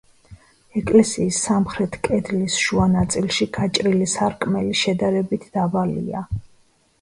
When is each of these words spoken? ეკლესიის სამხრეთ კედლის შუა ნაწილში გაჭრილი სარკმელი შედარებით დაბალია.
ეკლესიის 0.79 1.41
სამხრეთ 1.47 1.97
კედლის 2.07 2.55
შუა 2.61 2.87
ნაწილში 2.95 3.47
გაჭრილი 3.59 4.09
სარკმელი 4.15 4.75
შედარებით 4.81 5.47
დაბალია. 5.61 6.25